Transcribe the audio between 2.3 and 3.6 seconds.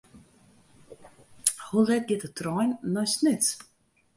trein nei Snits?